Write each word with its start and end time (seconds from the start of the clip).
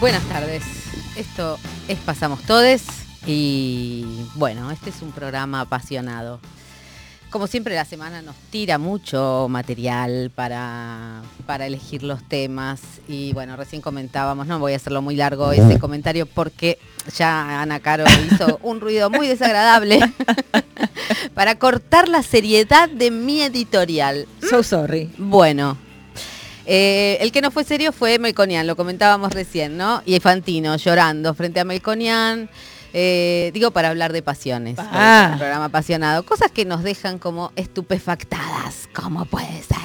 Buenas 0.00 0.22
tardes. 0.28 0.62
Esto 1.16 1.58
es 1.88 1.98
Pasamos 1.98 2.40
Todes 2.42 2.84
y 3.26 4.06
bueno, 4.36 4.70
este 4.70 4.90
es 4.90 5.02
un 5.02 5.10
programa 5.10 5.62
apasionado. 5.62 6.38
Como 7.30 7.48
siempre 7.48 7.74
la 7.74 7.84
semana 7.84 8.22
nos 8.22 8.36
tira 8.50 8.78
mucho 8.78 9.48
material 9.50 10.30
para, 10.32 11.22
para 11.46 11.66
elegir 11.66 12.04
los 12.04 12.22
temas 12.22 12.80
y 13.08 13.32
bueno, 13.32 13.56
recién 13.56 13.82
comentábamos, 13.82 14.46
no 14.46 14.60
voy 14.60 14.74
a 14.74 14.76
hacerlo 14.76 15.02
muy 15.02 15.16
largo 15.16 15.50
ese 15.50 15.80
comentario 15.80 16.26
porque 16.26 16.78
ya 17.16 17.60
Ana 17.60 17.80
Caro 17.80 18.04
hizo 18.30 18.60
un 18.62 18.80
ruido 18.80 19.10
muy 19.10 19.26
desagradable 19.26 19.98
para 21.34 21.58
cortar 21.58 22.08
la 22.08 22.22
seriedad 22.22 22.88
de 22.88 23.10
mi 23.10 23.42
editorial. 23.42 24.28
So 24.48 24.62
sorry. 24.62 25.10
Bueno, 25.18 25.76
eh, 26.70 27.16
el 27.20 27.32
que 27.32 27.40
no 27.40 27.50
fue 27.50 27.64
serio 27.64 27.92
fue 27.92 28.18
Melconian, 28.18 28.66
lo 28.66 28.76
comentábamos 28.76 29.32
recién, 29.32 29.76
¿no? 29.78 30.02
Y 30.04 30.20
Fantino 30.20 30.76
llorando 30.76 31.32
frente 31.34 31.60
a 31.60 31.64
Melconian. 31.64 32.48
eh, 32.94 33.50
digo, 33.52 33.70
para 33.70 33.88
hablar 33.90 34.12
de 34.12 34.22
pasiones. 34.22 34.76
por 34.76 34.84
Ah. 34.90 35.30
un 35.32 35.38
programa 35.38 35.64
apasionado. 35.66 36.22
Cosas 36.24 36.50
que 36.52 36.64
nos 36.64 36.82
dejan 36.82 37.18
como 37.18 37.52
estupefactadas. 37.56 38.88
¿Cómo 38.94 39.24
puede 39.26 39.62
ser? 39.62 39.78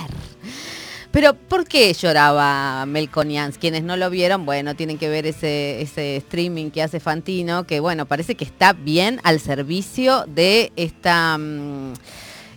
Pero, 1.12 1.36
¿por 1.36 1.66
qué 1.68 1.94
lloraba 1.94 2.86
Melconian? 2.88 3.52
Quienes 3.52 3.84
no 3.84 3.98
lo 3.98 4.10
vieron, 4.10 4.46
bueno, 4.46 4.76
tienen 4.76 4.98
que 4.98 5.10
ver 5.10 5.28
ese, 5.28 5.82
ese 5.82 6.16
streaming 6.18 6.72
que 6.72 6.82
hace 6.82 7.00
Fantino, 7.00 7.66
que 7.68 7.80
bueno, 7.80 8.06
parece 8.08 8.36
que 8.36 8.46
está 8.46 8.74
bien 8.74 9.20
al 9.24 9.40
servicio 9.40 10.26
de 10.28 10.72
esta. 10.76 11.38
mm, 11.38 11.94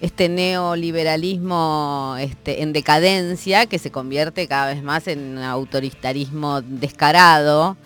este 0.01 0.29
neoliberalismo 0.29 2.17
este, 2.19 2.63
en 2.63 2.73
decadencia 2.73 3.67
que 3.67 3.79
se 3.79 3.91
convierte 3.91 4.47
cada 4.47 4.67
vez 4.67 4.83
más 4.83 5.09
en 5.09 5.39
autoritarismo 5.39 6.63
descarado 6.63 7.77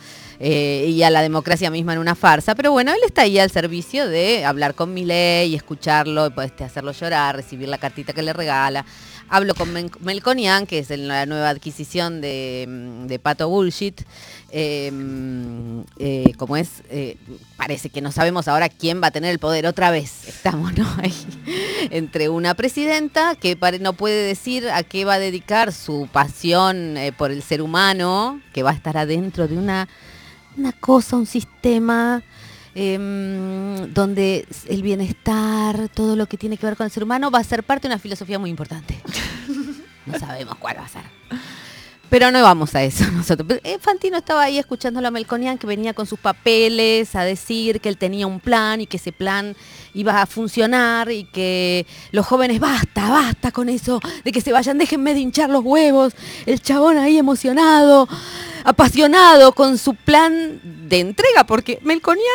eh, 0.43 0.87
y 0.89 1.03
a 1.03 1.11
la 1.11 1.21
democracia 1.21 1.71
misma 1.71 1.93
en 1.93 1.99
una 1.99 2.15
farsa. 2.15 2.55
Pero 2.55 2.73
bueno, 2.73 2.93
él 2.93 3.01
está 3.05 3.23
ahí 3.23 3.39
al 3.39 3.51
servicio 3.51 4.09
de 4.09 4.45
hablar 4.45 4.75
con 4.75 4.95
Milei 4.95 5.55
escucharlo, 5.55 6.27
y 6.27 6.31
pues, 6.31 6.53
hacerlo 6.61 6.93
llorar, 6.93 7.37
recibir 7.37 7.69
la 7.69 7.79
cartita 7.79 8.13
que 8.13 8.23
le 8.23 8.33
regala. 8.33 8.85
Hablo 9.33 9.55
con 9.55 9.73
Melconian, 10.01 10.67
que 10.67 10.81
es 10.81 10.91
la 10.91 11.25
nueva 11.25 11.51
adquisición 11.51 12.21
de, 12.21 12.67
mm, 12.69 13.07
de 13.07 13.19
Pato 13.21 13.49
Bullshit. 13.49 14.01
Mm, 14.53 15.83
eh, 16.01 16.33
como 16.37 16.57
es, 16.57 16.83
eh, 16.91 17.17
parece 17.57 17.91
que 17.91 18.01
no 18.01 18.11
sabemos 18.11 18.49
ahora 18.49 18.69
quién 18.69 19.01
va 19.01 19.07
a 19.07 19.11
tener 19.13 19.31
el 19.31 19.39
poder 19.39 19.69
otra 19.69 19.93
vez. 19.93 20.27
Estamos 20.27 20.77
¿no? 20.77 20.85
ahí 21.01 21.15
entre 21.91 22.29
una 22.29 22.55
presidenta 22.55 23.37
que 23.37 23.57
no 23.81 23.93
puede 23.93 24.27
decir 24.27 24.69
a 24.69 24.83
qué 24.83 25.05
va 25.05 25.15
a 25.15 25.19
dedicar 25.21 25.73
su 25.73 26.09
pasión 26.11 26.97
eh, 26.97 27.13
por 27.13 27.31
el 27.31 27.45
ser 27.45 27.63
humano, 27.63 28.41
que 28.53 28.65
va 28.65 28.71
a 28.71 28.75
estar 28.75 28.97
adentro 28.97 29.47
de 29.47 29.57
una 29.57 29.87
cosa, 30.81 31.17
un 31.17 31.27
sistema 31.27 32.25
em, 32.75 33.93
donde 33.93 34.47
el 34.67 34.83
bienestar, 34.83 35.89
todo 35.89 36.17
lo 36.17 36.27
que 36.27 36.37
tiene 36.37 36.57
que 36.57 36.67
ver 36.67 36.77
con 36.77 36.85
el 36.85 36.91
ser 36.91 37.05
humano, 37.05 37.31
va 37.31 37.39
a 37.39 37.45
ser 37.45 37.63
parte 37.65 37.89
de 37.89 37.95
una 37.95 38.01
filosofía 38.01 38.39
muy 38.39 38.51
importante. 38.51 39.01
No 40.07 40.19
sabemos 40.19 40.57
cuál 40.57 40.79
va 40.79 40.85
a 40.87 40.89
ser. 40.89 41.03
Pero 42.11 42.33
no 42.33 42.43
vamos 42.43 42.75
a 42.75 42.83
eso 42.83 43.09
nosotros. 43.13 43.61
Eh, 43.63 43.79
Fantino 43.81 44.19
estaba 44.19 44.43
ahí 44.43 44.59
escuchando 44.59 45.07
a 45.07 45.11
Melconian 45.11 45.57
que 45.57 45.67
venía 45.67 45.95
con 45.95 46.07
sus 46.07 46.19
papeles 46.19 47.15
a 47.15 47.23
decir 47.23 47.81
que 47.81 47.89
él 47.89 47.97
tenía 47.97 48.27
un 48.27 48.41
plan 48.41 48.81
y 48.81 48.87
que 48.87 48.97
ese 48.97 49.13
plan 49.13 49.57
iba 49.95 50.21
a 50.21 50.27
funcionar 50.27 51.11
y 51.13 51.25
que 51.25 51.87
los 52.11 52.27
jóvenes 52.27 52.59
basta, 52.59 53.09
basta 53.09 53.53
con 53.53 53.69
eso, 53.69 54.01
de 54.25 54.33
que 54.33 54.41
se 54.41 54.53
vayan, 54.53 54.77
déjenme 54.77 55.15
de 55.15 55.21
hinchar 55.21 55.51
los 55.51 55.65
huevos. 55.65 56.15
El 56.47 56.61
chabón 56.61 56.99
ahí 56.99 57.17
emocionado, 57.17 58.09
apasionado 58.65 59.53
con 59.53 59.79
su 59.79 59.95
plan 59.95 60.61
de 60.89 61.01
entrega, 61.01 61.45
porque 61.45 61.79
Melconian 61.83 62.27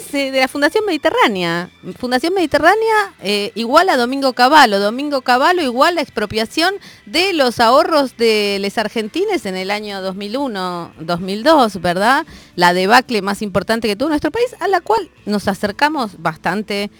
es 0.00 0.14
eh, 0.14 0.30
de 0.30 0.40
la 0.40 0.48
Fundación 0.48 0.84
Mediterránea. 0.84 1.70
Fundación 1.98 2.34
Mediterránea 2.34 3.14
eh, 3.22 3.52
igual 3.54 3.88
a 3.88 3.96
Domingo 3.96 4.32
Cavallo, 4.32 4.78
Domingo 4.78 5.22
Cavallo 5.22 5.62
igual 5.62 5.98
a 5.98 6.02
expropiación 6.02 6.74
de 7.06 7.32
los 7.32 7.60
ahorros 7.60 8.16
de 8.16 8.58
los 8.60 8.76
argentines 8.78 9.46
en 9.46 9.56
el 9.56 9.70
año 9.70 10.00
2001-2002, 10.02 11.80
¿verdad? 11.80 12.26
La 12.54 12.74
debacle 12.74 13.22
más 13.22 13.42
importante 13.42 13.88
que 13.88 13.96
tuvo 13.96 14.08
nuestro 14.08 14.30
país, 14.30 14.54
a 14.60 14.68
la 14.68 14.80
cual 14.80 15.08
nos 15.24 15.48
acercamos 15.48 16.22
bastante. 16.22 16.90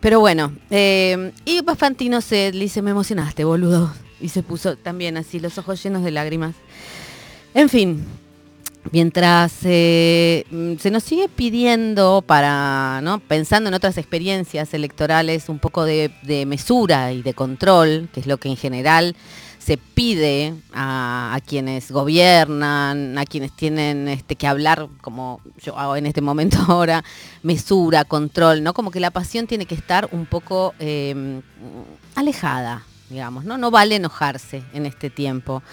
Pero 0.00 0.20
bueno, 0.20 0.54
eh, 0.70 1.32
y 1.44 1.60
Fantino 1.76 2.20
se 2.20 2.52
le 2.52 2.60
dice, 2.60 2.82
me 2.82 2.90
emocionaste, 2.90 3.44
boludo. 3.44 3.92
Y 4.20 4.28
se 4.28 4.42
puso 4.42 4.76
también 4.76 5.16
así, 5.16 5.40
los 5.40 5.58
ojos 5.58 5.82
llenos 5.82 6.02
de 6.02 6.10
lágrimas. 6.10 6.54
En 7.54 7.68
fin, 7.68 8.06
mientras 8.92 9.52
eh, 9.64 10.44
mm, 10.50 10.76
se 10.76 10.90
nos 10.90 11.02
sigue 11.02 11.28
pidiendo 11.28 12.22
para, 12.26 13.00
¿no? 13.02 13.20
pensando 13.20 13.68
en 13.68 13.74
otras 13.74 13.98
experiencias 13.98 14.72
electorales, 14.74 15.48
un 15.48 15.58
poco 15.58 15.84
de, 15.84 16.10
de 16.22 16.46
mesura 16.46 17.12
y 17.12 17.22
de 17.22 17.34
control, 17.34 18.08
que 18.12 18.20
es 18.20 18.26
lo 18.26 18.38
que 18.38 18.48
en 18.48 18.56
general 18.56 19.16
se 19.66 19.78
pide 19.78 20.54
a, 20.72 21.40
quienes 21.44 21.90
gobiernan, 21.90 23.18
a 23.18 23.24
quienes 23.24 23.50
tienen 23.50 24.06
este, 24.06 24.36
que 24.36 24.46
hablar, 24.46 24.86
como 25.00 25.40
yo 25.60 25.76
hago 25.76 25.96
en 25.96 26.06
este 26.06 26.20
momento 26.20 26.58
ahora, 26.68 27.02
mesura, 27.42 28.04
control, 28.04 28.62
¿no? 28.62 28.74
Como 28.74 28.92
que 28.92 29.00
la 29.00 29.10
pasión 29.10 29.48
tiene 29.48 29.66
que 29.66 29.74
estar 29.74 30.08
un 30.12 30.24
poco 30.26 30.72
eh, 30.78 31.40
alejada, 32.14 32.84
digamos, 33.10 33.44
¿no? 33.44 33.58
No 33.58 33.72
vale 33.72 33.96
enojarse 33.96 34.62
en 34.72 34.86
este 34.86 35.10
tiempo. 35.10 35.64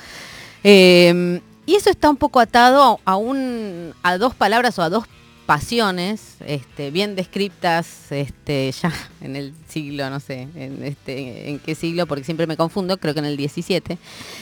Eh, 0.63 1.39
y 1.65 1.75
eso 1.75 1.89
está 1.89 2.09
un 2.09 2.17
poco 2.17 2.39
atado 2.39 2.99
a, 3.05 3.15
un, 3.15 3.93
a 4.03 4.17
dos 4.17 4.35
palabras 4.35 4.77
o 4.79 4.81
a 4.81 4.89
dos 4.89 5.05
pasiones, 5.45 6.37
este, 6.45 6.89
bien 6.89 7.15
descritas 7.15 8.11
este, 8.11 8.71
ya 8.71 8.93
en 9.21 9.35
el 9.35 9.53
siglo, 9.67 10.09
no 10.09 10.19
sé, 10.19 10.47
en, 10.55 10.83
este, 10.83 11.49
en 11.49 11.59
qué 11.59 11.75
siglo, 11.75 12.05
porque 12.05 12.23
siempre 12.23 12.47
me 12.47 12.57
confundo, 12.57 12.97
creo 12.97 13.13
que 13.13 13.19
en 13.19 13.25
el 13.25 13.37
17, 13.37 13.97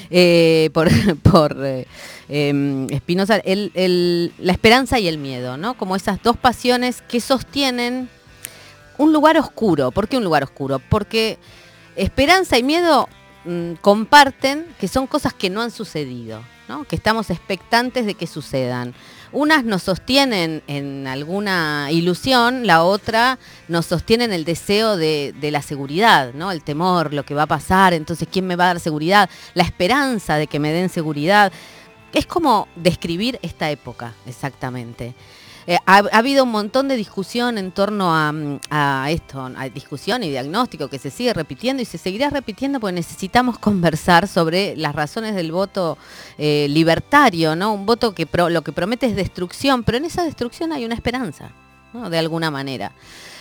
eh, 0.09 0.69
por, 0.73 0.89
por 1.23 1.57
eh, 1.65 1.87
eh, 2.29 2.87
Spinoza, 2.97 3.41
la 3.43 4.51
esperanza 4.51 4.99
y 4.99 5.07
el 5.07 5.17
miedo, 5.17 5.57
¿no? 5.57 5.75
Como 5.75 5.95
esas 5.95 6.21
dos 6.21 6.37
pasiones 6.37 7.01
que 7.01 7.19
sostienen 7.19 8.09
un 8.97 9.13
lugar 9.13 9.37
oscuro. 9.37 9.91
¿Por 9.91 10.07
qué 10.07 10.17
un 10.17 10.23
lugar 10.23 10.43
oscuro? 10.43 10.79
Porque 10.79 11.39
esperanza 11.95 12.57
y 12.57 12.63
miedo 12.63 13.09
mm, 13.46 13.74
comparten 13.81 14.68
que 14.79 14.88
son 14.88 15.07
cosas 15.07 15.34
que 15.34 15.50
no 15.50 15.62
han 15.62 15.72
sucedido, 15.72 16.41
¿no? 16.68 16.84
que 16.85 16.96
estamos 16.96 17.29
expectantes 17.29 18.06
de 18.06 18.16
que 18.16 18.28
sucedan. 18.28 18.94
Unas 19.31 19.63
nos 19.63 19.84
sostienen 19.84 20.62
en 20.68 21.07
alguna 21.07 21.88
ilusión, 21.91 22.68
la 22.68 22.84
otra 22.84 23.40
nos 23.68 23.85
sostiene 23.85 24.25
en 24.25 24.34
el 24.34 24.44
deseo 24.44 24.97
de, 24.97 25.34
de 25.40 25.52
la 25.52 25.62
seguridad, 25.62 26.34
¿no? 26.34 26.52
el 26.52 26.63
temor, 26.63 27.13
lo 27.13 27.24
que 27.24 27.34
va 27.34 27.44
a 27.44 27.47
pasar, 27.47 27.94
entonces 27.94 28.28
quién 28.31 28.46
me 28.46 28.56
va 28.56 28.66
a 28.66 28.68
dar 28.68 28.79
seguridad, 28.79 29.29
la 29.53 29.63
esperanza 29.63 30.35
de 30.35 30.47
que 30.47 30.59
me 30.59 30.73
den 30.73 30.90
seguridad. 30.90 31.52
Es 32.13 32.25
como 32.25 32.68
describir 32.75 33.40
esta 33.41 33.72
época, 33.72 34.13
exactamente. 34.25 35.16
Eh, 35.71 35.77
ha, 35.85 35.99
ha 35.99 36.17
habido 36.17 36.43
un 36.43 36.51
montón 36.51 36.89
de 36.89 36.97
discusión 36.97 37.57
en 37.57 37.71
torno 37.71 38.13
a, 38.13 38.29
mm, 38.33 38.59
a 38.69 39.09
esto, 39.09 39.49
a 39.55 39.69
discusión 39.69 40.21
y 40.21 40.29
diagnóstico 40.29 40.89
que 40.89 40.99
se 40.99 41.09
sigue 41.09 41.33
repitiendo 41.33 41.81
y 41.81 41.85
se 41.85 41.97
seguirá 41.97 42.29
repitiendo 42.29 42.81
porque 42.81 42.91
necesitamos 42.91 43.57
conversar 43.59 44.27
sobre 44.27 44.75
las 44.75 44.93
razones 44.93 45.33
del 45.33 45.53
voto 45.53 45.97
eh, 46.37 46.67
libertario, 46.69 47.55
¿no? 47.55 47.73
Un 47.73 47.85
voto 47.85 48.13
que 48.13 48.27
lo 48.49 48.61
que 48.63 48.73
promete 48.73 49.05
es 49.05 49.15
destrucción, 49.15 49.83
pero 49.83 49.97
en 49.97 50.03
esa 50.03 50.25
destrucción 50.25 50.73
hay 50.73 50.83
una 50.83 50.93
esperanza, 50.93 51.51
¿no? 51.93 52.09
De 52.09 52.17
alguna 52.17 52.51
manera. 52.51 52.91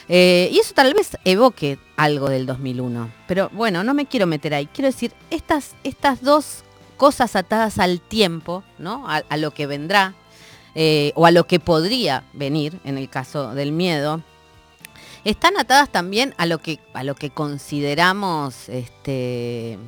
Eh, 0.08 0.50
y 0.52 0.60
eso 0.60 0.72
tal 0.72 0.94
vez 0.94 1.18
evoque 1.24 1.80
algo 1.96 2.28
del 2.28 2.46
2001. 2.46 3.10
Pero 3.26 3.50
bueno, 3.52 3.82
no 3.82 3.92
me 3.92 4.06
quiero 4.06 4.28
meter 4.28 4.54
ahí. 4.54 4.66
Quiero 4.66 4.86
decir, 4.86 5.12
estas, 5.30 5.74
estas 5.82 6.22
dos 6.22 6.62
cosas 6.96 7.34
atadas 7.34 7.80
al 7.80 8.00
tiempo, 8.00 8.62
¿no? 8.78 9.04
A 9.08 9.36
lo 9.36 9.50
que 9.50 9.66
vendrá, 9.66 10.14
eh, 10.74 11.12
o 11.14 11.26
a 11.26 11.30
lo 11.30 11.46
que 11.46 11.60
podría 11.60 12.24
venir 12.32 12.78
en 12.84 12.98
el 12.98 13.08
caso 13.08 13.54
del 13.54 13.72
miedo, 13.72 14.22
están 15.24 15.58
atadas 15.58 15.90
también 15.90 16.34
a 16.38 16.46
lo 16.46 16.58
que, 16.58 16.78
a 16.94 17.04
lo 17.04 17.14
que 17.14 17.30
consideramos 17.30 18.68
este, 18.68 19.78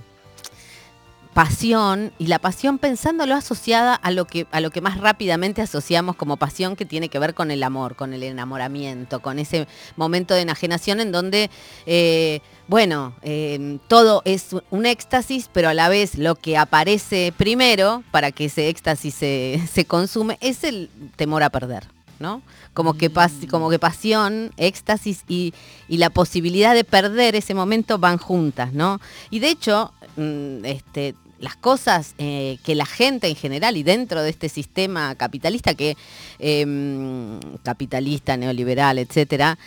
pasión, 1.34 2.12
y 2.18 2.26
la 2.26 2.38
pasión 2.38 2.78
pensándolo 2.78 3.34
asociada 3.34 3.94
a 3.94 4.10
lo, 4.10 4.26
que, 4.26 4.46
a 4.50 4.60
lo 4.60 4.70
que 4.70 4.80
más 4.80 4.98
rápidamente 4.98 5.62
asociamos 5.62 6.16
como 6.16 6.36
pasión 6.36 6.76
que 6.76 6.84
tiene 6.84 7.08
que 7.08 7.18
ver 7.18 7.34
con 7.34 7.50
el 7.50 7.62
amor, 7.62 7.96
con 7.96 8.12
el 8.12 8.22
enamoramiento, 8.22 9.20
con 9.20 9.38
ese 9.38 9.66
momento 9.96 10.34
de 10.34 10.42
enajenación 10.42 11.00
en 11.00 11.10
donde, 11.12 11.50
eh, 11.86 12.40
bueno, 12.68 13.14
eh, 13.22 13.78
todo 13.88 14.22
es 14.24 14.48
un 14.70 14.86
éxtasis, 14.86 15.48
pero 15.52 15.68
a 15.68 15.74
la 15.74 15.88
vez 15.88 16.18
lo 16.18 16.34
que 16.34 16.56
aparece 16.58 17.32
primero 17.36 18.02
para 18.10 18.30
que 18.30 18.46
ese 18.46 18.68
éxtasis 18.68 19.14
se, 19.14 19.60
se 19.72 19.84
consume 19.84 20.38
es 20.40 20.64
el 20.64 20.90
temor 21.16 21.42
a 21.42 21.50
perder. 21.50 21.84
¿no? 22.18 22.40
Como 22.72 22.94
que, 22.94 23.10
pas- 23.12 23.48
como 23.50 23.68
que 23.68 23.80
pasión, 23.80 24.52
éxtasis 24.56 25.24
y, 25.26 25.52
y 25.88 25.96
la 25.96 26.08
posibilidad 26.08 26.72
de 26.72 26.84
perder 26.84 27.34
ese 27.34 27.52
momento 27.52 27.98
van 27.98 28.16
juntas, 28.16 28.72
¿no? 28.72 29.00
Y 29.30 29.40
de 29.40 29.48
hecho, 29.50 29.92
mm, 30.16 30.64
este, 30.64 31.16
las 31.42 31.56
cosas 31.56 32.14
eh, 32.18 32.58
que 32.64 32.76
la 32.76 32.86
gente 32.86 33.26
en 33.26 33.34
general 33.34 33.76
y 33.76 33.82
dentro 33.82 34.22
de 34.22 34.30
este 34.30 34.48
sistema 34.48 35.14
capitalista 35.16 35.74
que 35.74 35.96
em, 36.38 37.40
capitalista, 37.64 38.36
neoliberal, 38.36 38.98
etcétera, 38.98 39.58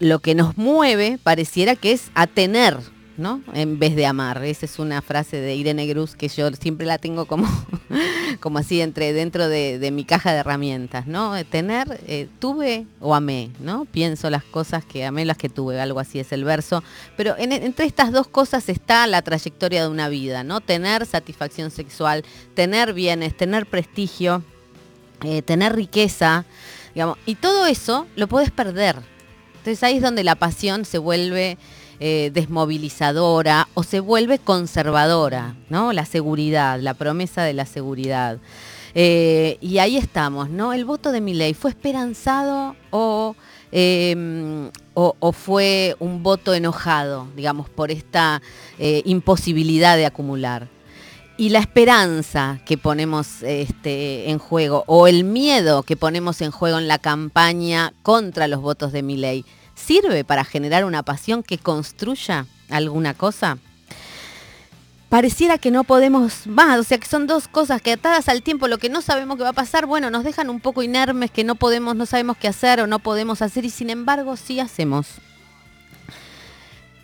lo 0.00 0.18
que 0.18 0.34
nos 0.34 0.58
mueve 0.58 1.18
pareciera 1.22 1.76
que 1.76 1.92
es 1.92 2.10
a 2.14 2.26
tener 2.26 2.76
¿no? 3.20 3.42
En 3.52 3.78
vez 3.78 3.94
de 3.94 4.06
amar. 4.06 4.42
Esa 4.44 4.66
es 4.66 4.78
una 4.78 5.02
frase 5.02 5.36
de 5.36 5.54
Irene 5.54 5.86
Gruz 5.86 6.16
que 6.16 6.28
yo 6.28 6.50
siempre 6.52 6.86
la 6.86 6.98
tengo 6.98 7.26
como, 7.26 7.46
como 8.40 8.58
así 8.58 8.80
entre 8.80 9.12
dentro 9.12 9.48
de, 9.48 9.90
mi 9.92 10.04
caja 10.04 10.32
de 10.32 10.38
herramientas, 10.38 11.06
¿no? 11.06 11.32
Tener, 11.44 12.00
eh, 12.06 12.28
tuve 12.38 12.86
o 13.00 13.14
amé, 13.14 13.50
¿no? 13.60 13.84
Pienso 13.84 14.30
las 14.30 14.42
cosas 14.42 14.84
que 14.84 15.04
amé, 15.04 15.24
las 15.24 15.36
que 15.36 15.48
tuve, 15.48 15.80
algo 15.80 16.00
así 16.00 16.18
es 16.18 16.32
el 16.32 16.44
verso. 16.44 16.82
Pero 17.16 17.36
entre 17.38 17.86
estas 17.86 18.10
dos 18.10 18.26
cosas 18.26 18.68
está 18.68 19.06
la 19.06 19.22
trayectoria 19.22 19.82
de 19.82 19.88
una 19.88 20.08
vida, 20.08 20.42
¿no? 20.42 20.60
Tener 20.60 21.06
satisfacción 21.06 21.70
sexual, 21.70 22.24
tener 22.54 22.94
bienes, 22.94 23.36
tener 23.36 23.66
prestigio, 23.66 24.42
eh, 25.22 25.42
tener 25.42 25.74
riqueza, 25.74 26.46
digamos, 26.94 27.18
y 27.26 27.34
todo 27.34 27.66
eso 27.66 28.06
lo 28.16 28.26
puedes 28.26 28.50
perder. 28.50 28.96
Entonces 29.58 29.82
ahí 29.82 29.96
es 29.96 30.02
donde 30.02 30.24
la 30.24 30.36
pasión 30.36 30.86
se 30.86 30.96
vuelve 30.96 31.58
eh, 32.02 32.30
desmovilizadora 32.32 33.68
o 33.74 33.82
se 33.82 34.00
vuelve 34.00 34.38
conservadora, 34.38 35.56
¿no? 35.68 35.92
La 35.92 36.06
seguridad, 36.06 36.80
la 36.80 36.94
promesa 36.94 37.42
de 37.42 37.52
la 37.52 37.66
seguridad. 37.66 38.38
Eh, 38.94 39.58
y 39.60 39.78
ahí 39.78 39.98
estamos, 39.98 40.48
¿no? 40.48 40.72
El 40.72 40.86
voto 40.86 41.12
de 41.12 41.20
mi 41.20 41.34
ley 41.34 41.52
fue 41.52 41.70
esperanzado 41.70 42.74
em, 43.70 44.70
o, 44.94 45.14
o, 45.18 45.32
fue 45.32 45.94
un 46.00 46.22
voto 46.22 46.54
enojado, 46.54 47.28
digamos, 47.36 47.68
por 47.68 47.90
esta 47.90 48.40
eh, 48.78 49.02
imposibilidad 49.04 49.98
de 49.98 50.06
acumular. 50.06 50.68
Y 51.36 51.50
la 51.50 51.58
esperanza 51.58 52.60
que 52.64 52.78
ponemos 52.78 53.42
este, 53.42 54.30
en 54.30 54.38
juego 54.38 54.84
o 54.86 55.06
el 55.06 55.24
miedo 55.24 55.82
que 55.82 55.96
ponemos 55.96 56.40
en 56.40 56.50
juego 56.50 56.78
en 56.78 56.88
la 56.88 56.98
campaña 56.98 57.92
contra 58.02 58.48
los 58.48 58.60
votos 58.60 58.92
de 58.92 59.02
mi 59.02 59.16
ley 59.18 59.44
sirve 59.80 60.24
para 60.24 60.44
generar 60.44 60.84
una 60.84 61.02
pasión 61.02 61.42
que 61.42 61.58
construya 61.58 62.46
alguna 62.68 63.14
cosa? 63.14 63.58
Pareciera 65.08 65.58
que 65.58 65.72
no 65.72 65.82
podemos 65.82 66.46
más, 66.46 66.78
o 66.78 66.84
sea 66.84 66.98
que 66.98 67.08
son 67.08 67.26
dos 67.26 67.48
cosas 67.48 67.82
que 67.82 67.92
atadas 67.92 68.28
al 68.28 68.42
tiempo, 68.42 68.68
lo 68.68 68.78
que 68.78 68.88
no 68.88 69.02
sabemos 69.02 69.36
que 69.36 69.42
va 69.42 69.48
a 69.48 69.52
pasar, 69.52 69.84
bueno, 69.84 70.08
nos 70.08 70.22
dejan 70.22 70.48
un 70.48 70.60
poco 70.60 70.84
inermes, 70.84 71.32
que 71.32 71.42
no 71.42 71.56
podemos, 71.56 71.96
no 71.96 72.06
sabemos 72.06 72.36
qué 72.36 72.46
hacer 72.46 72.80
o 72.80 72.86
no 72.86 73.00
podemos 73.00 73.42
hacer 73.42 73.64
y 73.64 73.70
sin 73.70 73.90
embargo 73.90 74.36
sí 74.36 74.60
hacemos. 74.60 75.08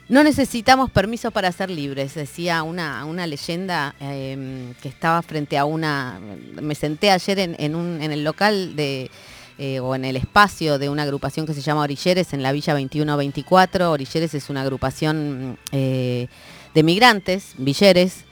No 0.09 0.23
necesitamos 0.23 0.89
permiso 0.89 1.33
para 1.33 1.51
ser 1.51 1.69
libres, 1.69 2.15
decía 2.15 2.63
una, 2.63 3.05
una 3.07 3.27
leyenda 3.27 3.97
em, 3.99 4.73
que 4.75 4.89
estaba 4.89 5.21
frente 5.23 5.59
a 5.59 5.65
una... 5.65 6.21
Me 6.63 6.77
senté 6.77 7.11
ayer 7.11 7.57
en, 7.59 7.75
un, 7.75 8.01
en 8.01 8.13
el 8.13 8.23
local 8.23 8.77
de, 8.77 9.11
eh, 9.59 9.81
o 9.81 9.95
en 9.95 10.05
el 10.05 10.17
espacio 10.17 10.79
de 10.79 10.89
una 10.89 11.03
agrupación 11.05 11.47
que 11.47 11.55
se 11.55 11.63
llama 11.63 11.83
Orilleres 11.83 12.33
en 12.33 12.43
la 12.43 12.53
Villa 12.53 12.75
2124. 12.75 13.91
Orilleres 13.91 14.35
es 14.35 14.51
una 14.51 14.63
agrupación 14.63 15.59
eh, 15.73 16.29
de 16.75 16.83
migrantes, 16.83 17.55
villeres, 17.57 18.27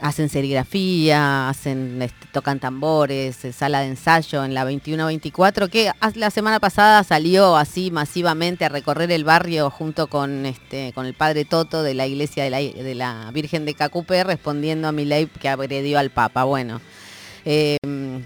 hacen 0.00 0.28
serigrafía, 0.28 1.48
hacen, 1.48 2.02
este, 2.02 2.26
tocan 2.32 2.60
tambores, 2.60 3.44
eh, 3.44 3.52
sala 3.52 3.80
de 3.80 3.88
ensayo 3.88 4.44
en 4.44 4.54
la 4.54 4.62
2124, 4.64 5.68
que 5.68 5.90
la 6.14 6.30
semana 6.30 6.60
pasada 6.60 7.02
salió 7.04 7.56
así 7.56 7.90
masivamente 7.90 8.64
a 8.64 8.68
recorrer 8.68 9.10
el 9.12 9.24
barrio 9.24 9.70
junto 9.70 10.08
con, 10.08 10.46
este, 10.46 10.92
con 10.94 11.06
el 11.06 11.14
padre 11.14 11.44
Toto 11.44 11.82
de 11.82 11.94
la 11.94 12.06
iglesia 12.06 12.44
de 12.44 12.94
la, 12.94 13.30
Virgen 13.32 13.64
de 13.64 13.74
Cacupé, 13.74 14.24
respondiendo 14.24 14.88
a 14.88 14.92
mi 14.92 15.04
ley 15.04 15.26
que 15.26 15.48
agredió 15.48 15.98
al 15.98 16.10
Papa. 16.10 16.44
Bueno, 16.44 16.80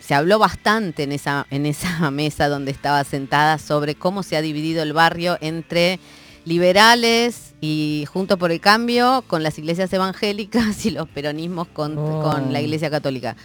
se 0.00 0.14
habló 0.14 0.38
bastante 0.38 1.02
en 1.02 1.12
esa, 1.12 1.46
en 1.50 1.66
esa 1.66 2.10
mesa 2.10 2.48
donde 2.48 2.70
estaba 2.70 3.04
sentada 3.04 3.58
sobre 3.58 3.94
cómo 3.94 4.22
se 4.22 4.36
ha 4.36 4.42
dividido 4.42 4.82
el 4.82 4.92
barrio 4.92 5.38
entre 5.40 5.98
liberales 6.44 7.54
y 7.60 8.04
Junto 8.12 8.38
por 8.38 8.50
el 8.50 8.60
Cambio 8.60 9.22
con 9.26 9.42
las 9.42 9.58
iglesias 9.58 9.92
evangélicas 9.92 10.84
y 10.86 10.90
los 10.90 11.08
peronismos 11.08 11.68
con, 11.68 11.94
la 11.96 12.58
oh. 12.58 12.62
iglesia 12.62 12.90
católica. 12.90 13.36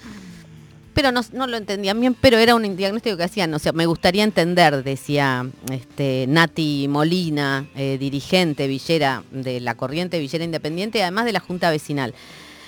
Pero 0.93 1.11
no, 1.11 1.47
lo 1.47 1.57
entendían 1.57 1.99
bien, 1.99 2.13
pero 2.13 2.37
era 2.37 2.53
un 2.53 2.75
diagnóstico 2.77 3.17
que 3.17 3.23
hacían. 3.23 3.51
O 3.55 3.57
sea, 3.57 3.71
me 3.71 3.87
gustaría 3.87 4.23
entender, 4.23 4.83
decía 4.83 5.43
este, 5.71 6.25
Nati 6.27 6.87
Molina, 6.87 7.65
eh, 7.75 7.97
dirigente 7.99 8.67
villera 8.67 9.23
de 9.31 9.59
la 9.59 9.73
corriente 9.73 10.19
Villera 10.19 10.43
Independiente, 10.43 11.01
además 11.01 11.25
de 11.25 11.31
la 11.31 11.39
Junta 11.39 11.71
Vecinal. 11.71 12.13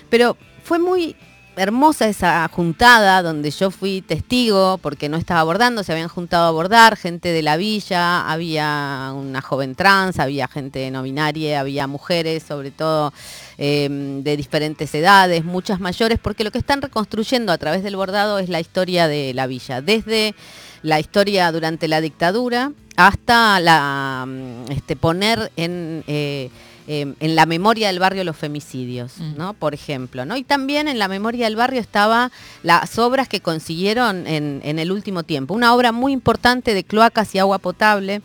Pero 0.10 0.38
fue 0.64 0.80
muy 0.80 1.16
hermosa 1.58 2.08
esa 2.08 2.48
juntada 2.50 3.22
donde 3.22 3.52
yo 3.52 3.72
fui 3.72 4.02
testigo 4.02 4.78
porque 4.82 5.10
no 5.10 5.18
estaba 5.18 5.40
abordando, 5.40 5.84
se 5.84 5.92
habían 5.92 6.08
juntado 6.08 6.46
a 6.46 6.48
abordar 6.50 6.98
gente 6.98 7.30
de 7.30 7.42
la 7.42 7.58
villa, 7.58 8.30
había 8.30 9.12
una 9.16 9.42
joven 9.42 9.76
trans, 9.76 10.20
había 10.20 10.48
gente 10.48 10.90
no 10.92 11.04
binaria, 11.04 11.60
había 11.60 11.88
mujeres, 11.88 12.44
sobre 12.44 12.72
todo 12.72 13.14
em, 13.58 14.24
de 14.24 14.38
diferentes 14.38 14.94
edades, 14.94 15.46
muchas 15.46 15.80
mayores, 15.80 16.20
porque 16.20 16.44
lo 16.44 16.52
que 16.52 16.58
están 16.58 16.82
reconstruyendo 16.82 17.52
a 17.52 17.58
través 17.58 17.84
del 17.84 17.96
bordado 17.96 18.40
es 18.40 18.50
la 18.50 18.60
historia 18.60 19.08
de 19.08 19.34
la 19.34 19.48
villa, 19.48 19.82
desde 19.82 20.36
la 20.82 21.00
historia 21.00 21.52
durante 21.52 21.88
la 21.88 22.02
dictadura 22.02 22.72
hasta 22.96 23.60
la, 23.60 24.28
este, 24.70 24.96
poner 24.96 25.52
en... 25.56 26.04
Eh, 26.08 26.50
Em, 26.88 27.16
en 27.20 27.36
la 27.36 27.48
memoria 27.48 27.88
del 27.88 27.98
barrio 27.98 28.24
los 28.24 28.38
femicidios, 28.38 29.18
mm. 29.18 29.38
¿no? 29.38 29.54
Por 29.54 29.74
ejemplo, 29.74 30.24
¿no? 30.24 30.38
Y 30.38 30.44
también 30.44 30.88
en 30.88 31.00
la 31.00 31.08
memoria 31.08 31.46
del 31.46 31.56
barrio 31.56 31.82
estaba 31.82 32.32
las 32.62 33.00
obras 33.00 33.28
que 33.28 33.42
consiguieron 33.42 34.28
en, 34.28 34.62
en 34.64 34.78
el 34.78 34.92
último 34.92 35.24
tiempo. 35.24 35.56
Una 35.56 35.74
obra 35.74 35.92
muy 35.92 36.14
importante 36.14 36.76
de 36.76 36.84
cloacas 36.84 37.34
y 37.34 37.40
agua 37.40 37.58
potable. 37.58 38.22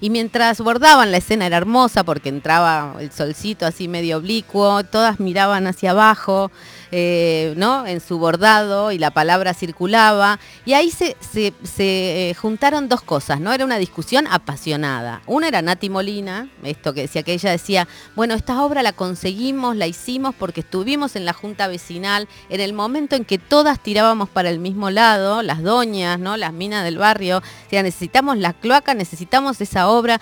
Y 0.00 0.08
mientras 0.08 0.60
bordaban, 0.62 1.12
la 1.12 1.18
escena 1.18 1.46
era 1.46 1.58
hermosa 1.58 2.04
porque 2.04 2.30
entraba 2.30 2.94
el 2.98 3.12
solcito 3.12 3.66
así 3.66 3.86
medio 3.86 4.16
oblicuo, 4.16 4.82
todas 4.84 5.20
miraban 5.20 5.66
hacia 5.66 5.90
abajo, 5.90 6.50
eh, 6.94 7.54
¿no? 7.56 7.86
En 7.86 8.00
su 8.00 8.18
bordado 8.18 8.92
y 8.92 8.98
la 8.98 9.10
palabra 9.10 9.54
circulaba. 9.54 10.38
Y 10.66 10.74
ahí 10.74 10.90
se, 10.90 11.16
se, 11.20 11.54
eh, 11.78 12.34
juntaron 12.34 12.90
dos 12.90 13.00
cosas, 13.00 13.40
¿no? 13.40 13.52
Era 13.52 13.64
una 13.64 13.78
discusión 13.78 14.26
apasionada. 14.30 15.22
Una 15.26 15.48
era 15.48 15.62
Nati 15.62 15.88
Molina, 15.88 16.50
esto 16.62 16.92
que 16.92 17.00
decía 17.00 17.22
que 17.22 17.32
ella 17.32 17.50
decía, 17.50 17.88
bueno, 18.14 18.34
esta 18.34 18.62
obra 18.62 18.82
la 18.82 18.92
conseguimos, 18.92 19.74
la 19.74 19.86
hicimos 19.86 20.34
porque 20.34 20.60
estuvimos 20.60 21.16
en 21.16 21.24
la 21.24 21.32
junta 21.32 21.66
vecinal, 21.66 22.28
en 22.50 22.60
el 22.60 22.74
momento 22.74 23.16
en 23.16 23.24
que 23.24 23.38
todas 23.38 23.82
tirábamos 23.82 24.28
para 24.28 24.50
el 24.50 24.58
mismo 24.58 24.90
lado, 24.90 25.40
las 25.40 25.62
doñas, 25.62 26.18
¿no? 26.18 26.36
Las 26.36 26.52
minas 26.52 26.84
del 26.84 26.98
barrio, 26.98 27.38
o 27.38 27.42
necesitamos 27.82 28.36
la 28.36 28.52
cloaca, 28.52 28.92
necesitamos 28.92 29.60
esa 29.62 29.88
obra 29.88 30.20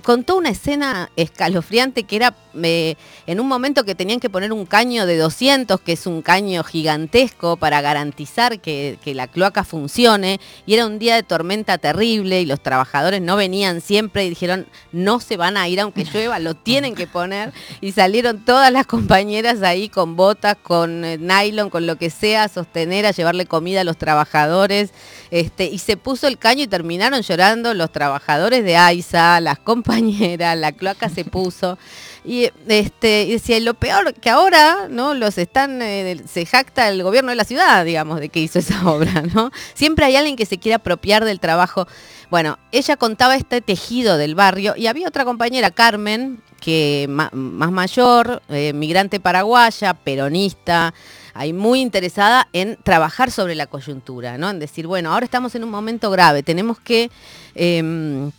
contó 0.00 0.36
una 0.36 0.50
escena 0.50 1.10
escalofriante 1.16 2.04
que 2.04 2.16
era 2.16 2.34
eh, 2.62 2.96
en 3.26 3.40
un 3.40 3.46
momento 3.46 3.84
que 3.84 3.94
tenían 3.94 4.20
que 4.20 4.30
poner 4.30 4.52
un 4.52 4.66
caño 4.66 5.06
de 5.06 5.16
200, 5.16 5.80
que 5.80 5.92
es 5.92 6.06
un 6.06 6.22
caño 6.22 6.64
gigantesco 6.64 7.56
para 7.56 7.80
garantizar 7.80 8.60
que, 8.60 8.98
la 9.10 9.26
cloaca 9.26 9.64
funcione, 9.64 10.40
y 10.66 10.74
era 10.74 10.86
un 10.86 10.98
día 10.98 11.16
de 11.16 11.22
tormenta 11.22 11.78
terrible 11.78 12.40
y 12.40 12.46
los 12.46 12.62
trabajadores 12.62 13.20
no 13.20 13.36
venían 13.36 13.80
siempre 13.80 14.24
y 14.24 14.30
dijeron, 14.30 14.66
no 14.92 15.18
se 15.20 15.36
van 15.36 15.56
a 15.56 15.66
ir 15.68 15.80
aunque 15.80 16.04
llueva, 16.04 16.38
lo 16.38 16.54
tienen 16.54 16.94
que 16.94 17.06
poner, 17.06 17.52
y 17.80 17.92
salieron 17.92 18.44
todas 18.44 18.72
las 18.72 18.86
compañeras 18.86 19.62
ahí 19.62 19.88
con 19.88 20.16
botas, 20.16 20.56
con 20.62 21.04
eh, 21.04 21.18
nylon, 21.18 21.70
con 21.70 21.86
lo 21.86 21.96
que 21.96 22.10
sea, 22.10 22.44
a 22.44 22.48
sostener, 22.48 23.06
a 23.06 23.10
llevarle 23.10 23.46
comida 23.46 23.80
a 23.80 23.84
los 23.84 23.96
trabajadores, 23.96 24.90
este, 25.30 25.64
y 25.64 25.78
se 25.78 25.96
puso 25.96 26.26
el 26.26 26.38
caño 26.38 26.64
y 26.64 26.66
terminaron 26.66 27.22
llorando 27.22 27.74
los 27.74 27.90
trabajadores 27.92 28.64
de 28.64 28.76
AISA, 28.76 29.40
las 29.40 29.58
compañeras, 29.58 29.89
la 29.98 30.72
cloaca 30.72 31.08
se 31.08 31.24
puso. 31.24 31.78
Y 32.24 32.50
este, 32.68 33.24
y 33.24 33.32
decía, 33.32 33.58
lo 33.60 33.74
peor 33.74 34.12
que 34.14 34.28
ahora, 34.28 34.88
¿no? 34.90 35.14
Los 35.14 35.38
están, 35.38 35.80
eh, 35.80 36.20
se 36.30 36.44
jacta 36.44 36.88
el 36.88 37.02
gobierno 37.02 37.30
de 37.30 37.36
la 37.36 37.44
ciudad, 37.44 37.84
digamos, 37.84 38.20
de 38.20 38.28
que 38.28 38.40
hizo 38.40 38.58
esa 38.58 38.88
obra, 38.90 39.22
¿no? 39.34 39.50
Siempre 39.74 40.04
hay 40.04 40.16
alguien 40.16 40.36
que 40.36 40.46
se 40.46 40.58
quiere 40.58 40.74
apropiar 40.74 41.24
del 41.24 41.40
trabajo. 41.40 41.86
Bueno, 42.30 42.58
ella 42.72 42.96
contaba 42.96 43.36
este 43.36 43.60
tejido 43.60 44.16
del 44.16 44.34
barrio 44.34 44.74
y 44.76 44.86
había 44.86 45.08
otra 45.08 45.24
compañera, 45.24 45.70
Carmen, 45.70 46.42
que 46.60 47.06
más 47.08 47.32
mayor, 47.32 48.42
eh, 48.50 48.72
migrante 48.74 49.18
paraguaya, 49.18 49.94
peronista, 49.94 50.92
ahí 51.34 51.52
muy 51.52 51.80
interesada 51.80 52.48
en 52.52 52.76
trabajar 52.82 53.30
sobre 53.30 53.54
la 53.54 53.66
coyuntura, 53.66 54.38
¿no? 54.38 54.50
En 54.50 54.58
decir, 54.58 54.86
bueno, 54.86 55.12
ahora 55.12 55.24
estamos 55.24 55.54
en 55.54 55.64
un 55.64 55.70
momento 55.70 56.10
grave, 56.10 56.42
tenemos 56.42 56.78
que 56.78 57.10
em, 57.54 58.30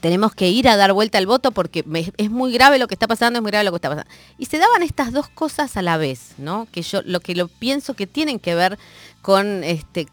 tenemos 0.00 0.34
que 0.34 0.48
ir 0.48 0.68
a 0.68 0.76
dar 0.76 0.92
vuelta 0.92 1.18
al 1.18 1.26
voto 1.26 1.52
porque 1.52 1.84
es 2.16 2.30
muy 2.30 2.52
grave 2.52 2.78
lo 2.78 2.88
que 2.88 2.94
está 2.94 3.06
pasando, 3.06 3.38
es 3.38 3.42
muy 3.42 3.50
grave 3.50 3.64
lo 3.64 3.70
que 3.72 3.76
está 3.76 3.88
pasando. 3.88 4.10
Y 4.38 4.46
se 4.46 4.58
daban 4.58 4.82
estas 4.82 5.12
dos 5.12 5.28
cosas 5.28 5.76
a 5.76 5.82
la 5.82 5.96
vez, 5.96 6.34
¿no? 6.38 6.66
Que 6.72 6.82
yo 6.82 7.02
lo 7.02 7.20
que 7.20 7.34
lo 7.34 7.48
pienso 7.48 7.94
que 7.94 8.06
tienen 8.06 8.38
que 8.38 8.54
ver 8.54 8.78
con 9.22 9.64
este 9.64 10.06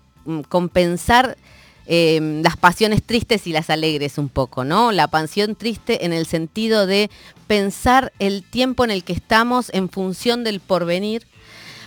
con 0.50 0.70
pensar 0.70 1.38
em, 1.86 2.42
las 2.42 2.56
pasiones 2.56 3.04
tristes 3.04 3.46
y 3.46 3.52
las 3.52 3.70
alegres 3.70 4.18
un 4.18 4.30
poco, 4.30 4.64
¿no? 4.64 4.92
La 4.92 5.08
pasión 5.08 5.56
triste 5.56 6.06
en 6.06 6.14
el 6.14 6.26
sentido 6.26 6.86
de 6.86 7.10
pensar 7.48 8.14
el 8.20 8.44
tiempo 8.44 8.86
en 8.86 8.92
el 8.92 9.04
que 9.04 9.14
estamos 9.14 9.70
en 9.74 9.90
función 9.90 10.44
del 10.44 10.60
porvenir 10.62 11.28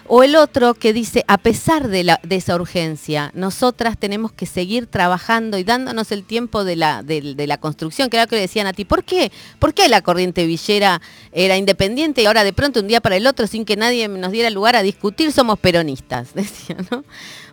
o 0.08 0.22
el 0.22 0.36
otro 0.36 0.74
que 0.74 0.92
dice, 0.92 1.24
a 1.28 1.38
pesar 1.38 1.88
de, 1.88 2.18
esa 2.30 2.54
urgencia, 2.54 3.30
nosotras 3.34 3.98
tenemos 3.98 4.32
que 4.32 4.46
seguir 4.46 4.86
trabajando 4.86 5.58
y 5.58 5.64
dándonos 5.64 6.12
el 6.12 6.24
tiempo 6.24 6.64
de 6.64 6.76
la, 6.76 7.58
construcción, 7.60 8.10
que 8.10 8.16
era 8.16 8.24
lo 8.24 8.28
que 8.28 8.36
decían 8.36 8.66
a 8.66 8.72
ti, 8.72 8.84
¿por 8.84 9.04
qué? 9.04 9.32
¿Por 9.58 9.74
qué 9.74 9.88
la 9.88 10.02
corriente 10.02 10.46
villera 10.46 11.00
era 11.32 11.56
independiente 11.56 12.22
y 12.22 12.26
ahora 12.26 12.44
de 12.44 12.52
pronto 12.52 12.80
un 12.80 12.88
día 12.88 13.00
para 13.00 13.16
el 13.16 13.26
otro, 13.26 13.46
sin 13.46 13.64
que 13.64 13.76
nadie 13.76 14.08
nos 14.08 14.32
diera 14.32 14.50
lugar 14.50 14.76
a 14.76 14.82
discutir, 14.82 15.32
somos 15.32 15.58
peronistas? 15.58 16.30
¿no? 16.90 17.04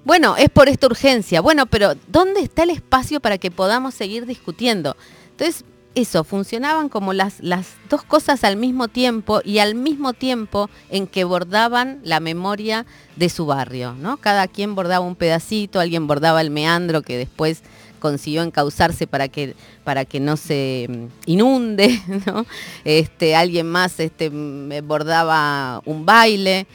Bueno, 0.05 0.35
es 0.37 0.49
por 0.49 0.69
esta 0.69 0.87
urgencia. 0.87 1.41
Bueno, 1.41 1.65
pero 1.65 1.93
¿dónde 2.07 2.41
está 2.41 2.63
el 2.63 2.71
espacio 2.71 3.19
para 3.19 3.37
que 3.37 3.51
podamos 3.51 3.93
seguir 3.93 4.25
discutiendo? 4.25 4.97
Entonces, 5.31 5.65
eso, 5.95 6.23
funcionaban 6.23 6.89
como 6.89 7.13
las, 7.13 7.39
las 7.39 7.67
dos 7.89 8.03
cosas 8.03 8.43
al 8.43 8.57
mismo 8.57 8.87
tiempo 8.87 9.41
y 9.43 9.59
al 9.59 9.75
mismo 9.75 10.13
tiempo 10.13 10.69
en 10.89 11.07
que 11.07 11.23
bordaban 11.23 11.99
la 12.03 12.19
memoria 12.19 12.85
de 13.15 13.29
su 13.29 13.45
barrio, 13.45 13.93
¿no? 13.93 14.17
Cada 14.17 14.47
quien 14.47 14.75
bordaba 14.75 15.05
un 15.05 15.15
pedacito, 15.15 15.79
alguien 15.79 16.07
bordaba 16.07 16.41
el 16.41 16.49
meandro 16.49 17.01
que 17.03 17.17
después 17.17 17.61
consiguió 17.99 18.43
encauzarse 18.43 19.07
para 19.07 19.29
que, 19.29 19.55
para 19.83 20.03
que 20.03 20.19
no 20.19 20.35
se 20.35 20.87
mm, 20.89 21.05
inunde, 21.25 22.01
¿no? 22.25 22.45
Este, 22.83 23.35
alguien 23.35 23.67
más 23.67 23.99
este, 23.99 24.29
mm, 24.29 24.85
bordaba 24.85 25.81
un 25.85 26.05
baile. 26.05 26.67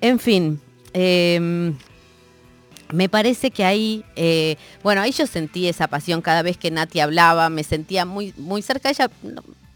En 0.00 0.18
fin. 0.18 0.60
Em, 0.92 1.74
me 2.94 3.08
parece 3.08 3.50
que 3.50 3.64
ahí, 3.64 4.04
eh, 4.16 4.56
bueno, 4.82 5.02
ahí 5.02 5.10
yo 5.10 5.26
sentí 5.26 5.68
esa 5.68 5.88
pasión 5.88 6.22
cada 6.22 6.42
vez 6.42 6.56
que 6.56 6.70
Nati 6.70 7.00
hablaba, 7.00 7.48
me 7.50 7.64
sentía 7.64 8.04
muy, 8.04 8.32
muy 8.36 8.62
cerca 8.62 8.88
de 8.88 8.92
ella 8.92 9.10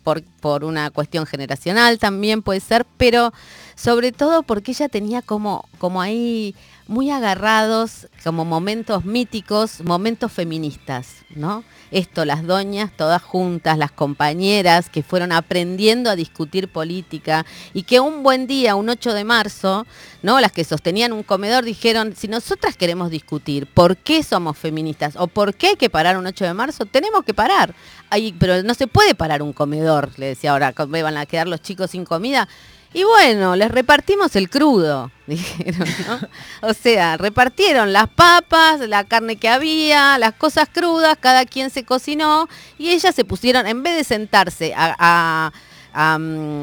por, 0.04 0.22
por 0.40 0.64
una 0.64 0.90
cuestión 0.90 1.26
generacional 1.26 1.98
también 1.98 2.42
puede 2.42 2.60
ser, 2.60 2.86
pero 2.96 3.32
sobre 3.74 4.12
todo 4.12 4.42
porque 4.42 4.70
ella 4.70 4.88
tenía 4.88 5.20
como, 5.20 5.68
como 5.78 6.00
ahí 6.00 6.54
muy 6.88 7.10
agarrados, 7.10 8.08
como 8.24 8.46
momentos 8.46 9.04
míticos, 9.04 9.82
momentos 9.84 10.32
feministas, 10.32 11.16
¿no? 11.36 11.62
Esto, 11.90 12.24
las 12.24 12.46
doñas 12.46 12.90
todas 12.96 13.22
juntas, 13.22 13.76
las 13.76 13.92
compañeras 13.92 14.88
que 14.88 15.02
fueron 15.02 15.30
aprendiendo 15.32 16.08
a 16.08 16.16
discutir 16.16 16.68
política 16.68 17.44
y 17.74 17.82
que 17.82 18.00
un 18.00 18.22
buen 18.22 18.46
día, 18.46 18.74
un 18.74 18.88
8 18.88 19.12
de 19.12 19.24
marzo, 19.24 19.86
¿no? 20.22 20.40
Las 20.40 20.52
que 20.52 20.64
sostenían 20.64 21.12
un 21.12 21.22
comedor 21.22 21.62
dijeron, 21.64 22.14
si 22.16 22.26
nosotras 22.26 22.78
queremos 22.78 23.10
discutir 23.10 23.66
por 23.66 23.98
qué 23.98 24.22
somos 24.22 24.56
feministas 24.56 25.14
o 25.16 25.26
por 25.26 25.54
qué 25.54 25.68
hay 25.68 25.76
que 25.76 25.90
parar 25.90 26.16
un 26.16 26.26
8 26.26 26.46
de 26.46 26.54
marzo, 26.54 26.86
tenemos 26.86 27.22
que 27.22 27.34
parar. 27.34 27.74
Ahí, 28.08 28.34
pero 28.38 28.62
no 28.62 28.72
se 28.72 28.86
puede 28.86 29.14
parar 29.14 29.42
un 29.42 29.52
comedor, 29.52 30.10
le 30.16 30.28
decía 30.28 30.52
ahora, 30.52 30.74
me 30.88 31.02
van 31.02 31.18
a 31.18 31.26
quedar 31.26 31.48
los 31.48 31.60
chicos 31.60 31.90
sin 31.90 32.06
comida. 32.06 32.48
Y 32.94 33.04
bueno, 33.04 33.54
les 33.54 33.70
repartimos 33.70 34.34
el 34.34 34.48
crudo, 34.48 35.10
dijeron, 35.26 35.88
¿no? 36.06 36.68
O 36.68 36.72
sea, 36.72 37.18
repartieron 37.18 37.92
las 37.92 38.08
papas, 38.08 38.80
la 38.80 39.04
carne 39.04 39.36
que 39.36 39.48
había, 39.48 40.16
las 40.18 40.34
cosas 40.34 40.68
crudas, 40.72 41.18
cada 41.20 41.44
quien 41.44 41.68
se 41.70 41.84
cocinó 41.84 42.48
y 42.78 42.90
ellas 42.90 43.14
se 43.14 43.24
pusieron, 43.24 43.66
en 43.66 43.82
vez 43.82 43.96
de 43.96 44.04
sentarse 44.04 44.72
a 44.74 44.96
a, 44.98 45.52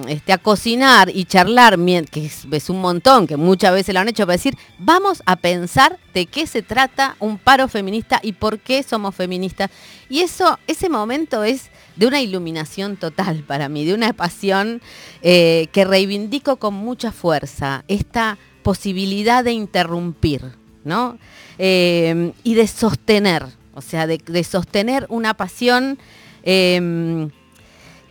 este, 0.08 0.34
a 0.34 0.38
cocinar 0.38 1.10
y 1.13 1.25
charlar, 1.25 1.77
que 2.10 2.25
es, 2.25 2.70
un 2.70 2.79
montón, 2.79 3.27
que 3.27 3.38
muchas 3.38 3.74
veces 3.74 3.94
lo 3.94 4.00
han 4.00 4.08
hecho, 4.08 4.25
para 4.25 4.38
decir, 4.38 4.58
vamos 4.79 5.24
a 5.25 5.36
pensar 5.36 6.00
de 6.13 6.25
qué 6.25 6.48
se 6.48 6.62
trata 6.62 7.15
un 7.20 7.38
paro 7.38 7.67
feminista 7.67 8.20
y 8.24 8.34
por 8.34 8.60
qué 8.60 8.84
somos 8.84 9.15
feministas. 9.15 9.72
Y 10.10 10.20
eso, 10.22 10.60
ese 10.67 10.89
momento 10.89 11.44
es 11.44 11.70
de 11.96 12.08
una 12.08 12.22
iluminación 12.22 12.98
total 12.98 13.44
para 13.44 13.67
mí, 13.67 13.86
de 13.86 13.94
una 13.94 14.13
pasión 14.13 14.82
eh, 15.22 15.67
que 15.72 15.86
reivindico 15.86 16.58
con 16.58 16.74
mucha 16.74 17.12
fuerza, 17.12 17.84
esta 17.88 18.38
posibilidad 18.63 19.44
de 19.44 19.51
interrumpir, 19.51 20.41
¿no? 20.84 21.17
Eh, 21.58 22.32
y 22.44 22.53
de 22.53 22.67
sostener, 22.67 23.46
o 23.74 23.82
sea, 23.82 24.08
de, 24.08 24.44
sostener 24.44 25.05
una 25.10 25.34
pasión. 25.34 25.98
Eh, 26.44 27.29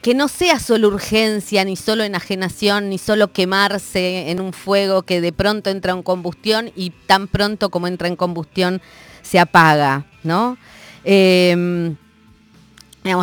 que 0.05 0.13
no 0.13 0.29
sea 0.29 0.61
solo 0.61 0.89
urgencia, 0.89 1.65
ni 1.65 1.77
solo 1.77 2.05
enajenación, 2.05 2.91
ni 2.91 2.99
solo 2.99 3.33
quemarse 3.33 4.31
en 4.31 4.39
un 4.39 4.53
fuego 4.53 5.05
que 5.05 5.23
de 5.23 5.33
pronto 5.33 5.71
entra 5.71 5.95
en 5.95 6.03
combustión 6.03 6.71
y 6.77 6.91
tan 6.91 7.27
pronto 7.27 7.71
como 7.71 7.87
entra 7.87 8.09
en 8.09 8.17
combustión 8.17 8.83
se 9.23 9.39
apaga, 9.39 10.05
¿no? 10.23 10.59
Digamos, 11.03 11.97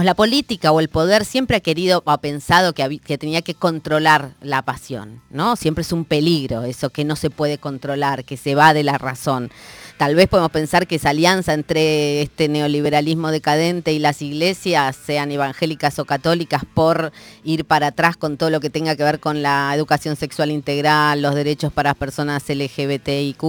la 0.03 0.15
política 0.15 0.71
o 0.71 0.79
el 0.79 0.89
poder 0.89 1.23
siempre 1.23 1.57
ha 1.57 1.59
querido 1.59 2.01
o 2.03 2.09
ha 2.09 2.17
pensado 2.17 2.73
que, 2.73 2.97
que, 2.97 3.19
tenía 3.19 3.43
que 3.43 3.53
controlar 3.53 4.33
la 4.41 4.63
pasión, 4.63 5.21
¿no? 5.29 5.55
Siempre 5.57 5.83
es 5.83 5.91
un 5.91 6.03
peligro 6.03 6.63
eso 6.63 6.89
que 6.89 7.05
no 7.05 7.15
se 7.15 7.29
puede 7.29 7.59
controlar, 7.59 8.25
que 8.25 8.37
se 8.37 8.55
va 8.55 8.73
de 8.73 8.81
la 8.81 8.97
razón 8.97 9.51
tal 10.01 10.15
vez 10.15 10.27
podemos 10.27 10.49
pensar 10.49 10.87
que 10.87 10.95
esa 10.95 11.11
alianza 11.11 11.53
entre 11.53 12.23
este 12.23 12.49
neoliberalismo 12.49 13.29
decadente 13.29 13.93
y 13.93 13.99
las 13.99 14.23
iglesias, 14.23 14.95
sean 14.95 15.31
evangélicas 15.31 15.99
o 15.99 16.05
católicas, 16.05 16.63
por 16.73 17.11
ir 17.43 17.65
para 17.65 17.85
atrás 17.85 18.17
con 18.17 18.35
todo 18.37 18.49
lo 18.49 18.59
que 18.61 18.71
tenga 18.71 18.95
que 18.95 19.03
ver 19.03 19.19
con 19.19 19.43
la 19.43 19.71
educación 19.75 20.15
sexual 20.15 20.49
integral, 20.49 21.21
los 21.21 21.35
derechos 21.35 21.71
para 21.71 21.91
las 21.91 21.97
personas 21.97 22.49
LGBTIQ, 22.49 23.43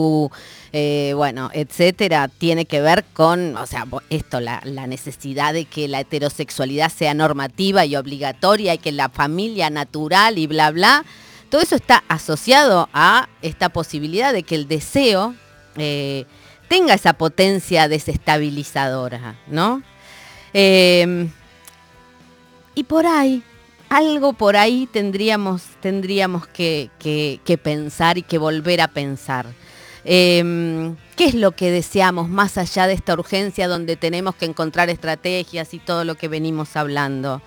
eh, 0.74 1.14
bueno, 1.16 1.48
etcétera, 1.54 2.28
tiene 2.28 2.66
que 2.66 2.82
ver 2.82 3.06
con, 3.14 3.56
o 3.56 3.66
sea, 3.66 3.86
esto, 4.10 4.38
la, 4.38 4.60
necesidad 4.86 5.54
de 5.54 5.64
que 5.64 5.88
la 5.88 6.00
heterosexualidad 6.00 6.92
sea 6.92 7.14
normativa 7.14 7.86
y 7.86 7.96
obligatoria 7.96 8.74
y 8.74 8.78
que 8.78 8.92
la 8.92 9.08
familia 9.08 9.70
natural 9.70 10.36
y 10.36 10.46
bla, 10.46 10.70
bla. 10.70 11.06
Todo 11.48 11.62
eso 11.62 11.76
está 11.76 12.04
asociado 12.08 12.90
a 12.92 13.30
esta 13.40 13.70
posibilidad 13.70 14.34
de 14.34 14.42
que 14.42 14.54
el 14.54 14.68
deseo 14.68 15.34
eh, 15.78 16.26
tenga 16.68 16.94
esa 16.94 17.14
potencia 17.14 17.88
desestabilizadora, 17.88 19.36
¿no? 19.46 19.82
Eh, 20.54 21.28
y 22.74 22.84
por 22.84 23.06
ahí, 23.06 23.42
algo 23.88 24.32
por 24.32 24.56
ahí 24.56 24.88
tendríamos, 24.90 25.62
tendríamos 25.80 26.46
que, 26.46 26.90
pensar 27.62 28.16
y 28.16 28.22
que 28.22 28.38
volver 28.38 28.80
a 28.80 28.88
pensar. 28.88 29.46
Eh, 30.04 30.94
¿Qué 31.16 31.26
es 31.26 31.34
lo 31.34 31.52
que 31.52 31.70
deseamos 31.70 32.28
más 32.28 32.56
allá 32.56 32.86
de 32.86 32.94
esta 32.94 33.12
urgencia 33.12 33.68
donde 33.68 33.96
tenemos 33.96 34.34
que 34.34 34.46
encontrar 34.46 34.88
estrategias 34.88 35.74
y 35.74 35.78
todo 35.78 36.04
lo 36.04 36.14
que 36.14 36.28
venimos 36.28 36.74
hablando? 36.76 37.42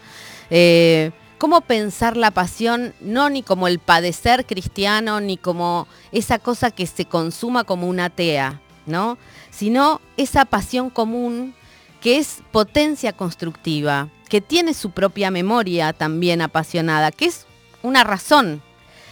Eh, 0.51 1.11
¿Cómo 1.39 1.61
pensar 1.61 2.15
la 2.15 2.31
pasión 2.31 2.93
no 3.01 3.29
ni 3.29 3.43
como 3.43 3.67
el 3.67 3.79
padecer 3.79 4.45
cristiano, 4.45 5.19
ni 5.19 5.37
como 5.37 5.87
esa 6.11 6.39
cosa 6.39 6.71
que 6.71 6.85
se 6.87 7.05
consuma 7.05 7.63
como 7.65 7.87
una 7.87 8.09
tea, 8.09 8.61
¿no? 8.85 9.17
Sino 9.51 10.01
esa 10.17 10.45
pasión 10.45 10.89
común 10.89 11.53
que 12.01 12.17
es 12.17 12.41
potencia 12.51 13.13
constructiva, 13.13 14.09
que 14.29 14.41
tiene 14.41 14.73
su 14.73 14.91
propia 14.91 15.31
memoria 15.31 15.93
también 15.93 16.41
apasionada, 16.41 17.11
que 17.11 17.25
es 17.25 17.45
una 17.81 18.03
razón 18.03 18.61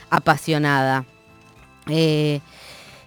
apasionada. 0.09 1.05
Eh, 1.87 2.41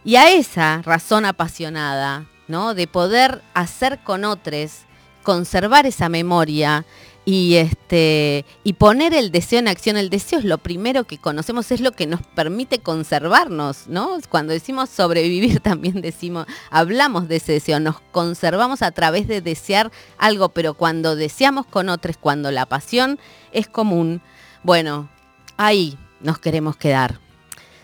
y 0.04 0.16
a 0.16 0.30
esa 0.30 0.82
razón 0.82 1.24
apasionada, 1.24 2.26
¿no? 2.48 2.74
De 2.74 2.86
poder 2.86 3.42
hacer 3.54 3.98
con 4.04 4.24
otros, 4.24 4.82
conservar 5.22 5.86
esa 5.86 6.08
memoria, 6.08 6.84
y 7.26 7.56
este 7.56 8.46
y 8.64 8.72
poner 8.72 9.12
el 9.12 9.30
deseo 9.30 9.58
en 9.58 9.68
acción. 9.68 9.98
El 9.98 10.08
deseo 10.08 10.38
es 10.38 10.46
lo 10.46 10.56
primero 10.56 11.04
que 11.04 11.18
conocemos 11.18 11.70
es 11.70 11.82
lo 11.82 11.92
que 11.92 12.06
nos 12.06 12.22
permite 12.22 12.78
conservarnos 12.78 13.88
no 13.88 14.16
cuando 14.30 14.54
decimos 14.54 14.88
sobrevivir 14.88 15.60
también 15.62 16.00
decimos 16.00 16.46
hablamos 16.70 17.28
de 17.28 17.36
ese 17.36 17.52
deseo 17.52 17.80
nos 17.80 18.00
conservamos 18.12 18.80
a 18.80 18.92
través 18.92 19.28
de 19.28 19.42
desear 19.42 19.90
algo 20.16 20.50
pero 20.50 20.72
cuando 20.74 21.16
deseamos 21.16 21.66
con 21.66 21.90
otros 21.90 22.16
cuando 22.16 22.50
la 22.50 22.64
pasión 22.64 23.18
es 23.52 23.68
común 23.68 24.22
bueno 24.62 25.10
ahí 25.56 25.98
nos 26.20 26.38
queremos 26.38 26.76
quedar. 26.76 27.20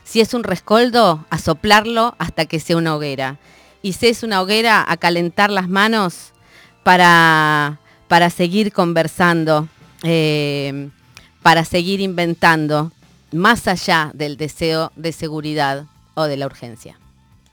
Si 0.05 0.21
es 0.21 0.35
un 0.35 0.45
rescoldo 0.45 1.25
a 1.31 1.39
soplarlo 1.39 2.15
hasta 2.19 2.47
que 2.47 2.61
sea 2.61 2.77
una 2.77 2.95
hoguera. 2.95 3.39
Y 3.83 3.95
si 3.95 4.09
es 4.09 4.23
una 4.23 4.41
hoguera 4.41 4.85
a 4.87 4.97
calentar 4.97 5.51
las 5.51 5.69
manos 5.69 6.33
para 6.83 7.81
para 8.13 8.29
seguir 8.29 8.75
conversando, 8.75 9.69
eh, 10.03 10.91
para 11.41 11.65
seguir 11.65 12.03
inventando, 12.03 12.93
más 13.33 13.67
allá 13.67 14.11
del 14.13 14.37
deseo 14.37 14.93
de 14.97 15.13
seguridad 15.13 15.87
o 16.13 16.25
de 16.25 16.37
la 16.37 16.45
urgencia. 16.45 16.99